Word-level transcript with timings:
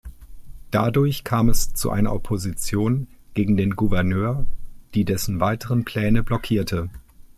Dadurch 0.71 1.23
kam 1.23 1.47
es 1.49 1.73
zu 1.75 1.91
einer 1.91 2.11
Opposition 2.11 3.05
gegen 3.35 3.55
den 3.55 3.75
Gouverneur, 3.75 4.47
die 4.95 5.05
dessen 5.05 5.39
weitere 5.39 5.79
Pläne 5.83 6.23
blockierte. 6.23 6.89